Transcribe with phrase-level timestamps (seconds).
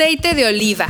[0.00, 0.86] Aceite de oliva.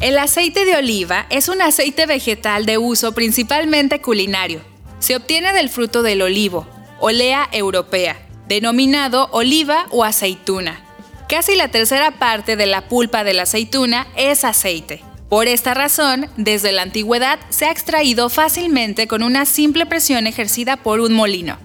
[0.00, 4.62] El aceite de oliva es un aceite vegetal de uso principalmente culinario.
[4.98, 6.66] Se obtiene del fruto del olivo,
[6.98, 10.82] olea europea, denominado oliva o aceituna.
[11.28, 15.04] Casi la tercera parte de la pulpa de la aceituna es aceite.
[15.28, 20.78] Por esta razón, desde la antigüedad se ha extraído fácilmente con una simple presión ejercida
[20.78, 21.58] por un molino.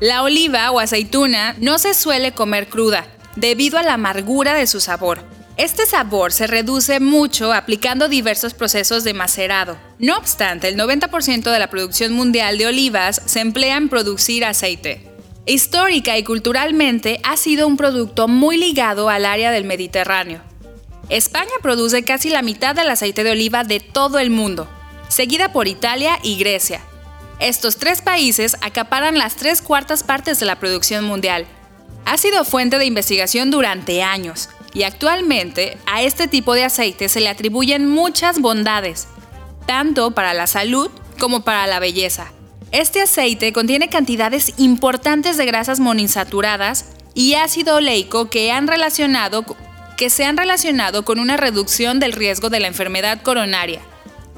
[0.00, 4.80] La oliva o aceituna no se suele comer cruda, debido a la amargura de su
[4.80, 5.22] sabor.
[5.58, 9.76] Este sabor se reduce mucho aplicando diversos procesos de macerado.
[9.98, 15.06] No obstante, el 90% de la producción mundial de olivas se emplea en producir aceite.
[15.44, 20.40] Histórica y culturalmente ha sido un producto muy ligado al área del Mediterráneo.
[21.10, 24.66] España produce casi la mitad del aceite de oliva de todo el mundo,
[25.08, 26.80] seguida por Italia y Grecia.
[27.40, 31.46] Estos tres países acaparan las tres cuartas partes de la producción mundial.
[32.04, 37.20] Ha sido fuente de investigación durante años y actualmente a este tipo de aceite se
[37.20, 39.08] le atribuyen muchas bondades,
[39.66, 42.30] tanto para la salud como para la belleza.
[42.72, 48.50] Este aceite contiene cantidades importantes de grasas monoinsaturadas y ácido oleico que
[50.10, 53.80] se han relacionado con una reducción del riesgo de la enfermedad coronaria.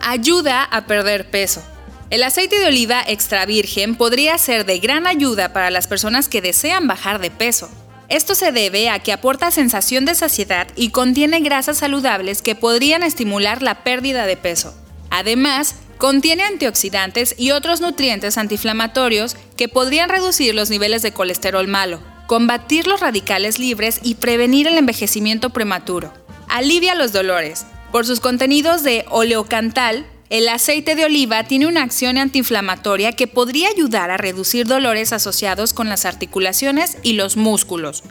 [0.00, 1.73] Ayuda a perder peso.
[2.14, 6.40] El aceite de oliva extra virgen podría ser de gran ayuda para las personas que
[6.40, 7.68] desean bajar de peso.
[8.08, 13.02] Esto se debe a que aporta sensación de saciedad y contiene grasas saludables que podrían
[13.02, 14.76] estimular la pérdida de peso.
[15.10, 22.00] Además, contiene antioxidantes y otros nutrientes antiinflamatorios que podrían reducir los niveles de colesterol malo
[22.28, 26.12] combatir los radicales libres y prevenir el envejecimiento prematuro.
[26.48, 27.66] Alivia los dolores.
[27.90, 33.68] Por sus contenidos de oleocantal, el aceite de oliva tiene una acción antiinflamatoria que podría
[33.68, 38.02] ayudar a reducir dolores asociados con las articulaciones y los músculos.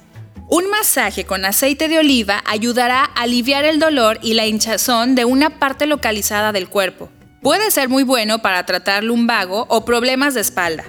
[0.50, 5.26] Un masaje con aceite de oliva ayudará a aliviar el dolor y la hinchazón de
[5.26, 7.10] una parte localizada del cuerpo.
[7.42, 10.86] Puede ser muy bueno para tratar lumbago o problemas de espalda.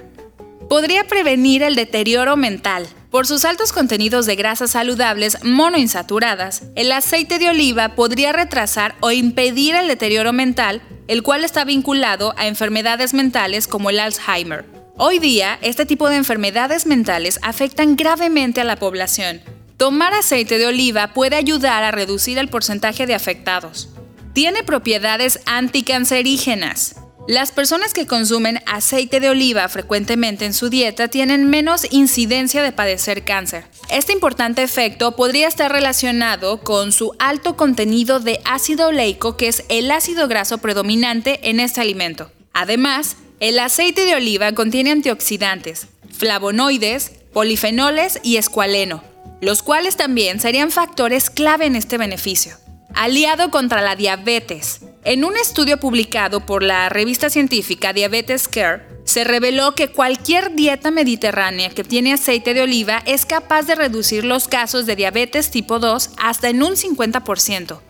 [0.68, 7.38] Podría prevenir el deterioro mental, por sus altos contenidos de grasas saludables monoinsaturadas, el aceite
[7.38, 13.14] de oliva podría retrasar o impedir el deterioro mental, el cual está vinculado a enfermedades
[13.14, 14.64] mentales como el Alzheimer.
[14.96, 19.40] Hoy día, este tipo de enfermedades mentales afectan gravemente a la población.
[19.76, 23.88] Tomar aceite de oliva puede ayudar a reducir el porcentaje de afectados.
[24.32, 26.96] Tiene propiedades anticancerígenas.
[27.26, 32.70] Las personas que consumen aceite de oliva frecuentemente en su dieta tienen menos incidencia de
[32.70, 33.64] padecer cáncer.
[33.88, 39.64] Este importante efecto podría estar relacionado con su alto contenido de ácido oleico, que es
[39.70, 42.30] el ácido graso predominante en este alimento.
[42.52, 49.02] Además, el aceite de oliva contiene antioxidantes, flavonoides, polifenoles y escualeno,
[49.40, 52.58] los cuales también serían factores clave en este beneficio.
[52.94, 59.22] Aliado contra la diabetes, en un estudio publicado por la revista científica Diabetes Care, se
[59.22, 64.48] reveló que cualquier dieta mediterránea que tiene aceite de oliva es capaz de reducir los
[64.48, 67.80] casos de diabetes tipo 2 hasta en un 50%.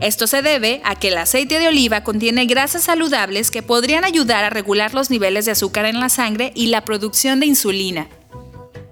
[0.00, 4.44] Esto se debe a que el aceite de oliva contiene grasas saludables que podrían ayudar
[4.44, 8.08] a regular los niveles de azúcar en la sangre y la producción de insulina.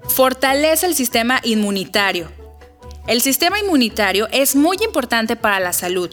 [0.09, 2.33] Fortalece el sistema inmunitario.
[3.07, 6.11] El sistema inmunitario es muy importante para la salud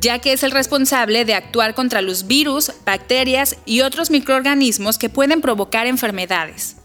[0.00, 5.08] ya que es el responsable de actuar contra los virus, bacterias y otros microorganismos que
[5.08, 6.76] pueden provocar enfermedades.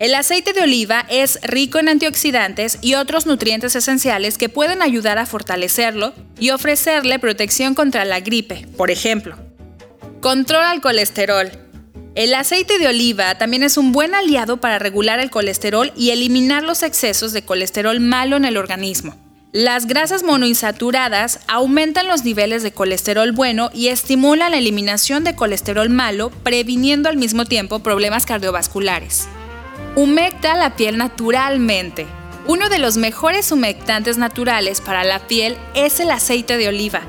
[0.00, 5.18] El aceite de oliva es rico en antioxidantes y otros nutrientes esenciales que pueden ayudar
[5.18, 9.36] a fortalecerlo y ofrecerle protección contra la gripe, por ejemplo.
[10.20, 11.50] Controla el colesterol.
[12.16, 16.64] El aceite de oliva también es un buen aliado para regular el colesterol y eliminar
[16.64, 19.23] los excesos de colesterol malo en el organismo.
[19.54, 25.88] Las grasas monoinsaturadas aumentan los niveles de colesterol bueno y estimulan la eliminación de colesterol
[25.90, 29.28] malo, previniendo al mismo tiempo problemas cardiovasculares.
[29.94, 32.04] Humecta la piel naturalmente.
[32.48, 37.02] Uno de los mejores humectantes naturales para la piel es el aceite de oliva.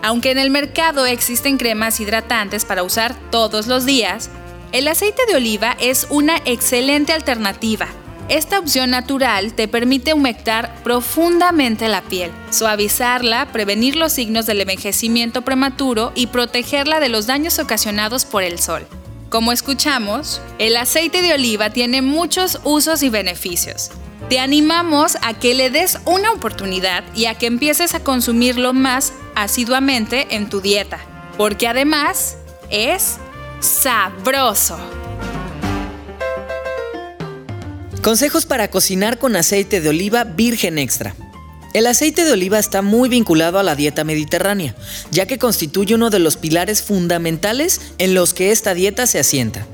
[0.00, 4.30] Aunque en el mercado existen cremas hidratantes para usar todos los días,
[4.70, 7.88] el aceite de oliva es una excelente alternativa
[8.28, 15.42] esta opción natural te permite humectar profundamente la piel, suavizarla, prevenir los signos del envejecimiento
[15.42, 18.86] prematuro y protegerla de los daños ocasionados por el sol.
[19.30, 23.90] Como escuchamos, el aceite de oliva tiene muchos usos y beneficios.
[24.28, 29.14] Te animamos a que le des una oportunidad y a que empieces a consumirlo más
[29.34, 30.98] asiduamente en tu dieta,
[31.38, 32.36] porque además
[32.68, 33.16] es
[33.60, 34.78] sabroso.
[38.02, 41.14] Consejos para cocinar con aceite de oliva virgen extra.
[41.74, 44.74] El aceite de oliva está muy vinculado a la dieta mediterránea,
[45.10, 49.66] ya que constituye uno de los pilares fundamentales en los que esta dieta se asienta.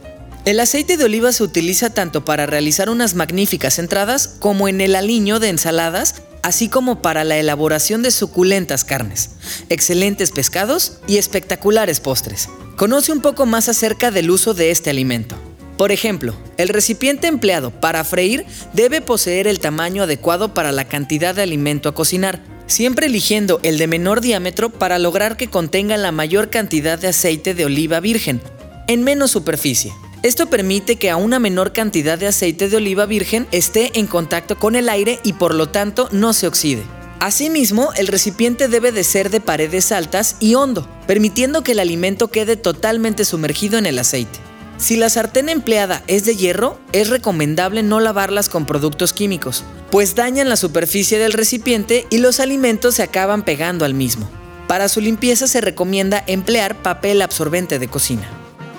[0.44, 4.96] El aceite de oliva se utiliza tanto para realizar unas magníficas entradas como en el
[4.96, 9.30] aliño de ensaladas, así como para la elaboración de suculentas carnes,
[9.68, 12.48] excelentes pescados y espectaculares postres.
[12.76, 15.36] Conoce un poco más acerca del uso de este alimento.
[15.76, 21.34] Por ejemplo, el recipiente empleado para freír debe poseer el tamaño adecuado para la cantidad
[21.34, 26.12] de alimento a cocinar, siempre eligiendo el de menor diámetro para lograr que contenga la
[26.12, 28.40] mayor cantidad de aceite de oliva virgen,
[28.86, 29.92] en menos superficie.
[30.22, 34.58] Esto permite que a una menor cantidad de aceite de oliva virgen esté en contacto
[34.58, 36.82] con el aire y por lo tanto no se oxide.
[37.20, 42.28] Asimismo, el recipiente debe de ser de paredes altas y hondo, permitiendo que el alimento
[42.28, 44.38] quede totalmente sumergido en el aceite.
[44.76, 50.14] Si la sartén empleada es de hierro, es recomendable no lavarlas con productos químicos, pues
[50.14, 54.28] dañan la superficie del recipiente y los alimentos se acaban pegando al mismo.
[54.66, 58.28] Para su limpieza se recomienda emplear papel absorbente de cocina.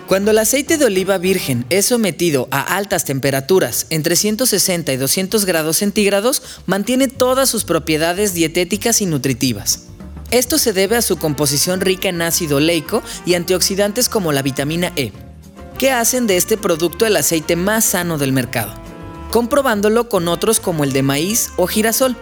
[0.07, 5.45] Cuando el aceite de oliva virgen es sometido a altas temperaturas, entre 160 y 200
[5.45, 9.86] grados centígrados, mantiene todas sus propiedades dietéticas y nutritivas.
[10.30, 14.92] Esto se debe a su composición rica en ácido oleico y antioxidantes como la vitamina
[14.95, 15.12] E,
[15.77, 18.74] que hacen de este producto el aceite más sano del mercado,
[19.31, 22.16] comprobándolo con otros como el de maíz o girasol,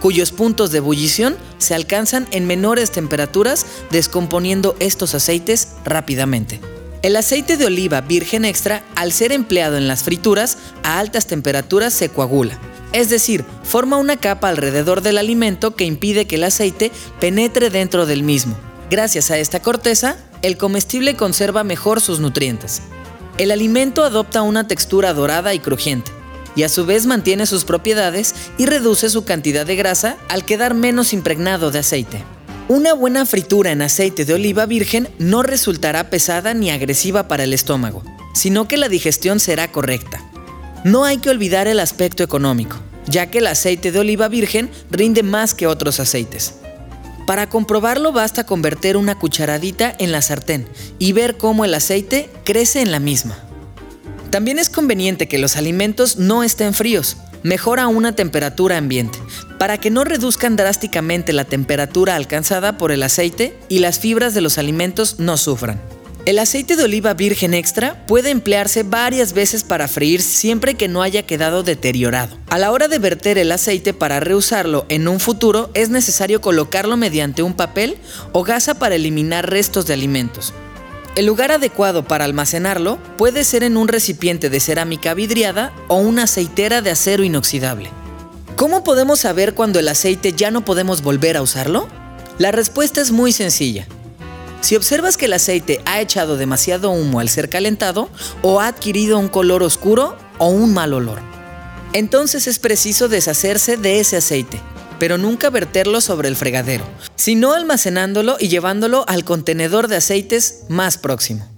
[0.00, 6.60] cuyos puntos de ebullición se alcanzan en menores temperaturas, descomponiendo estos aceites rápidamente.
[7.02, 11.94] El aceite de oliva virgen extra, al ser empleado en las frituras, a altas temperaturas
[11.94, 12.58] se coagula.
[12.92, 16.90] Es decir, forma una capa alrededor del alimento que impide que el aceite
[17.20, 18.56] penetre dentro del mismo.
[18.90, 22.82] Gracias a esta corteza, el comestible conserva mejor sus nutrientes.
[23.38, 26.10] El alimento adopta una textura dorada y crujiente,
[26.56, 30.74] y a su vez mantiene sus propiedades y reduce su cantidad de grasa al quedar
[30.74, 32.24] menos impregnado de aceite.
[32.66, 37.54] Una buena fritura en aceite de oliva virgen no resultará pesada ni agresiva para el
[37.54, 38.02] estómago,
[38.34, 40.20] sino que la digestión será correcta.
[40.82, 42.76] No hay que olvidar el aspecto económico,
[43.06, 46.54] ya que el aceite de oliva virgen rinde más que otros aceites.
[47.28, 50.66] Para comprobarlo basta converter una cucharadita en la sartén
[50.98, 53.36] y ver cómo el aceite crece en la misma.
[54.30, 59.18] También es conveniente que los alimentos no estén fríos, mejor a una temperatura ambiente,
[59.58, 64.40] para que no reduzcan drásticamente la temperatura alcanzada por el aceite y las fibras de
[64.40, 65.78] los alimentos no sufran.
[66.28, 71.00] El aceite de oliva virgen extra puede emplearse varias veces para freír siempre que no
[71.00, 72.36] haya quedado deteriorado.
[72.50, 76.98] A la hora de verter el aceite para reusarlo en un futuro es necesario colocarlo
[76.98, 77.96] mediante un papel
[78.32, 80.52] o gasa para eliminar restos de alimentos.
[81.16, 86.24] El lugar adecuado para almacenarlo puede ser en un recipiente de cerámica vidriada o una
[86.24, 87.88] aceitera de acero inoxidable.
[88.54, 91.88] ¿Cómo podemos saber cuando el aceite ya no podemos volver a usarlo?
[92.36, 93.88] La respuesta es muy sencilla.
[94.60, 98.08] Si observas que el aceite ha echado demasiado humo al ser calentado
[98.42, 101.20] o ha adquirido un color oscuro o un mal olor,
[101.92, 104.60] entonces es preciso deshacerse de ese aceite,
[104.98, 106.84] pero nunca verterlo sobre el fregadero,
[107.16, 111.48] sino almacenándolo y llevándolo al contenedor de aceites más próximo.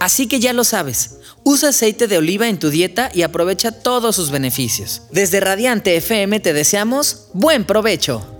[0.00, 4.16] Así que ya lo sabes, Usa aceite de oliva en tu dieta y aprovecha todos
[4.16, 5.02] sus beneficios.
[5.10, 8.37] Desde Radiante FM te deseamos buen provecho.